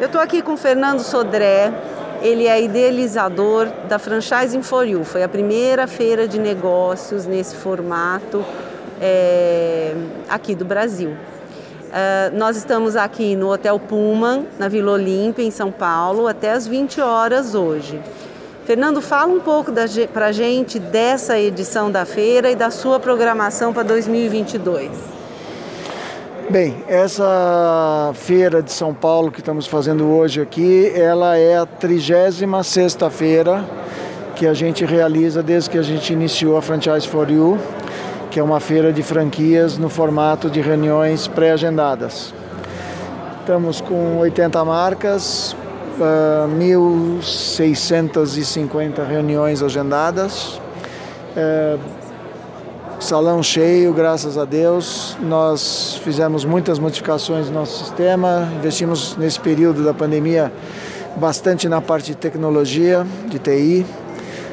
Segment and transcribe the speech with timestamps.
[0.00, 1.72] Eu estou aqui com o Fernando Sodré,
[2.20, 5.04] ele é idealizador da Franchising for You.
[5.04, 8.44] Foi a primeira feira de negócios nesse formato
[9.00, 9.94] é,
[10.28, 11.10] aqui do Brasil.
[11.10, 16.66] Uh, nós estamos aqui no Hotel Pullman, na Vila Olímpia, em São Paulo, até as
[16.66, 18.02] 20 horas hoje.
[18.64, 19.70] Fernando, fala um pouco
[20.12, 24.90] para a gente dessa edição da feira e da sua programação para 2022.
[26.50, 32.42] Bem, essa feira de São Paulo que estamos fazendo hoje aqui, ela é a 36
[33.10, 33.64] feira
[34.36, 37.58] que a gente realiza desde que a gente iniciou a Franchise for You,
[38.30, 42.34] que é uma feira de franquias no formato de reuniões pré-agendadas.
[43.40, 45.56] Estamos com 80 marcas,
[45.98, 50.60] uh, ah, 1.650 reuniões agendadas.
[53.04, 55.14] Salão cheio, graças a Deus.
[55.20, 60.50] Nós fizemos muitas modificações no nosso sistema, investimos nesse período da pandemia
[61.14, 63.84] bastante na parte de tecnologia, de TI.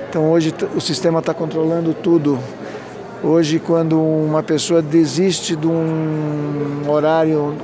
[0.10, 2.38] Então hoje o sistema está controlando tudo.
[3.24, 7.56] Hoje, quando uma pessoa desiste de um horário,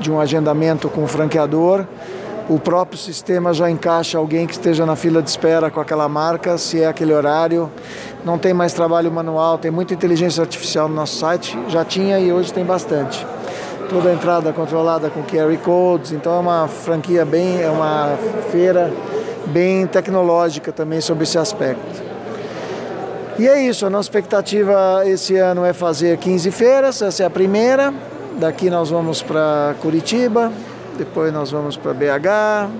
[0.00, 1.84] de um agendamento com o franqueador,
[2.50, 6.58] o próprio sistema já encaixa alguém que esteja na fila de espera com aquela marca,
[6.58, 7.70] se é aquele horário.
[8.24, 12.32] Não tem mais trabalho manual, tem muita inteligência artificial no nosso site, já tinha e
[12.32, 13.24] hoje tem bastante.
[13.88, 18.18] Toda a entrada controlada com QR Codes, então é uma franquia bem, é uma
[18.50, 18.92] feira
[19.46, 22.02] bem tecnológica também sobre esse aspecto.
[23.38, 27.30] E é isso, a nossa expectativa esse ano é fazer 15 feiras, essa é a
[27.30, 27.94] primeira.
[28.40, 30.50] Daqui nós vamos para Curitiba,
[30.96, 32.70] depois nós vamos para BH,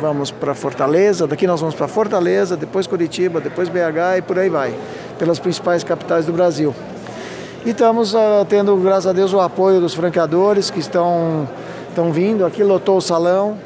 [0.00, 4.48] vamos para Fortaleza, daqui nós vamos para Fortaleza, depois Curitiba, depois BH e por aí
[4.48, 4.74] vai,
[5.18, 6.74] pelas principais capitais do Brasil.
[7.64, 11.48] E estamos uh, tendo, graças a Deus, o apoio dos franqueadores que estão,
[11.88, 12.46] estão vindo.
[12.46, 13.58] Aqui lotou o salão.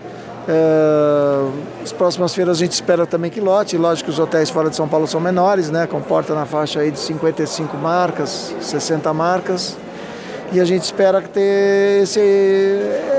[0.48, 1.52] Uh,
[1.84, 3.76] as próximas feiras a gente espera também que lote.
[3.76, 5.86] Lógico que os hotéis fora de São Paulo são menores, né?
[5.86, 9.76] Comporta na faixa aí de 55 marcas, 60 marcas
[10.52, 12.20] e a gente espera ter esse,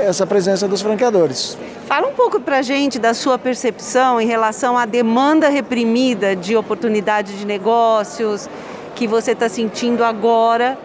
[0.06, 1.58] essa presença dos franqueadores.
[1.86, 6.56] Fala um pouco para a gente da sua percepção em relação à demanda reprimida de
[6.56, 8.48] oportunidade de negócios
[8.94, 10.78] que você está sentindo agora,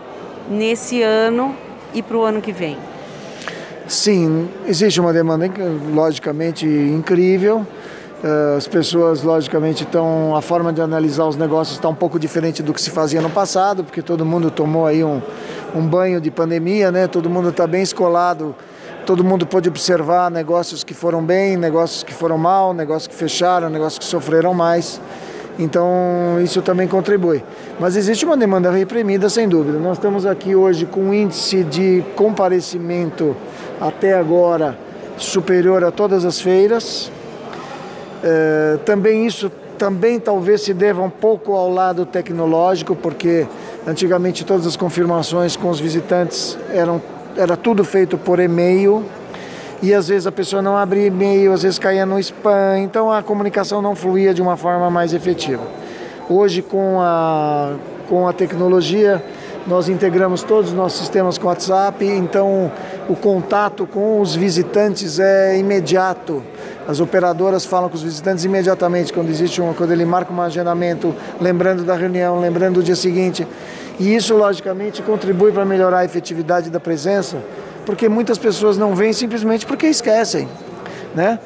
[0.49, 1.55] nesse ano
[1.93, 2.77] e para o ano que vem.
[3.87, 5.49] Sim, existe uma demanda
[5.93, 7.65] logicamente incrível.
[8.21, 10.35] Eh, as pessoas, logicamente, estão.
[10.35, 13.29] A forma de analisar os negócios está um pouco diferente do que se fazia no
[13.29, 15.21] passado, porque todo mundo tomou aí um,
[15.73, 17.07] um banho de pandemia, né?
[17.07, 18.53] Todo mundo está bem escolado,
[19.05, 23.69] todo mundo pôde observar negócios que foram bem, negócios que foram mal, negócios que fecharam,
[23.69, 24.99] negócios que sofreram mais.
[25.57, 27.43] Então, isso também contribui.
[27.79, 29.77] Mas existe uma demanda reprimida, sem dúvida.
[29.77, 33.35] Nós estamos aqui hoje com um índice de comparecimento
[33.79, 34.77] até agora
[35.17, 37.11] superior a todas as feiras.
[38.23, 43.47] É, também isso também talvez se deva um pouco ao lado tecnológico, porque
[43.87, 47.01] antigamente todas as confirmações com os visitantes eram
[47.37, 49.05] era tudo feito por e-mail
[49.81, 53.23] e às vezes a pessoa não abria e-mail, às vezes caía no spam, então a
[53.23, 55.63] comunicação não fluía de uma forma mais efetiva.
[56.29, 57.75] Hoje com a
[58.09, 59.23] com a tecnologia
[59.69, 62.71] nós integramos todos os nossos sistemas com WhatsApp, então
[63.07, 66.41] o contato com os visitantes é imediato.
[66.87, 71.13] As operadoras falam com os visitantes imediatamente quando existe um, quando ele marca um agendamento,
[71.39, 73.47] lembrando da reunião, lembrando do dia seguinte.
[73.99, 77.37] E isso logicamente contribui para melhorar a efetividade da presença,
[77.85, 80.49] porque muitas pessoas não vêm simplesmente porque esquecem,
[81.13, 81.37] né?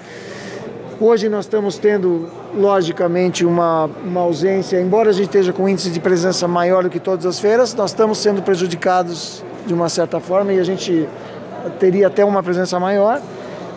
[0.99, 5.99] Hoje nós estamos tendo, logicamente, uma, uma ausência, embora a gente esteja com índice de
[5.99, 10.53] presença maior do que todas as feiras, nós estamos sendo prejudicados de uma certa forma
[10.53, 11.07] e a gente
[11.79, 13.21] teria até uma presença maior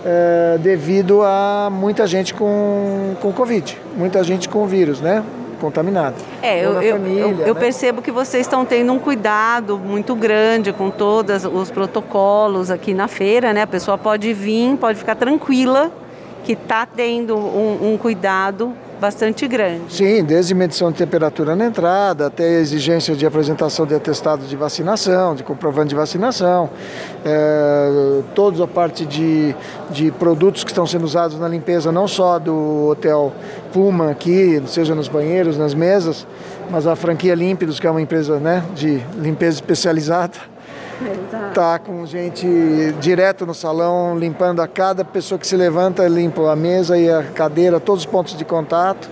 [0.05, 5.25] é, devido a muita gente com, com Covid, muita gente com vírus, né?
[5.61, 6.17] Contaminado.
[6.43, 7.61] É, eu, família, eu, eu né?
[7.61, 13.09] percebo que vocês estão tendo um cuidado muito grande com todos os protocolos aqui na
[13.09, 13.63] feira, né?
[13.63, 15.91] A pessoa pode vir, pode ficar tranquila
[16.47, 19.93] que está tendo um, um cuidado bastante grande.
[19.93, 25.35] Sim, desde medição de temperatura na entrada até exigência de apresentação de atestado de vacinação,
[25.35, 26.71] de comprovante de vacinação,
[27.25, 29.55] é, toda a parte de,
[29.91, 33.33] de produtos que estão sendo usados na limpeza, não só do hotel
[33.73, 36.27] Puma aqui, seja nos banheiros, nas mesas,
[36.71, 40.56] mas a franquia Límpidos, que é uma empresa né, de limpeza especializada
[41.53, 42.47] Tá com gente
[43.01, 47.23] direto no salão, limpando a cada pessoa que se levanta, limpa a mesa e a
[47.23, 49.09] cadeira, todos os pontos de contato.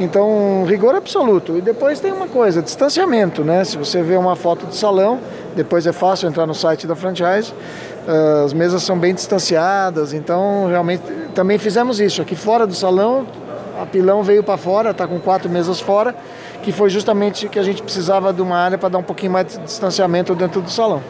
[0.00, 1.56] Então, rigor absoluto.
[1.58, 3.64] E depois tem uma coisa, distanciamento, né?
[3.64, 5.20] Se você vê uma foto de salão,
[5.54, 7.52] depois é fácil entrar no site da franchise,
[8.44, 11.02] as mesas são bem distanciadas, então realmente
[11.34, 12.22] também fizemos isso.
[12.22, 13.26] Aqui fora do salão,
[13.80, 16.14] a Pilão veio para fora, está com quatro mesas fora,
[16.62, 19.46] que foi justamente que a gente precisava de uma área para dar um pouquinho mais
[19.48, 21.02] de distanciamento dentro do salão.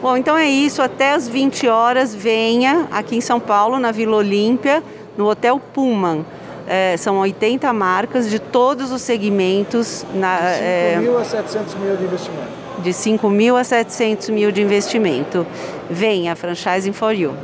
[0.00, 0.80] Bom, então é isso.
[0.80, 4.82] Até as 20 horas, venha aqui em São Paulo, na Vila Olímpia,
[5.16, 6.24] no Hotel Pullman.
[6.68, 10.06] É, são 80 marcas de todos os segmentos.
[10.14, 12.48] Na, 5 é, mil a 700 mil de investimento.
[12.78, 15.46] De 5 mil a 700 mil de investimento.
[15.90, 17.34] Venha, Franchising for You.